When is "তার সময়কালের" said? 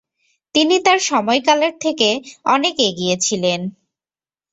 0.79-1.73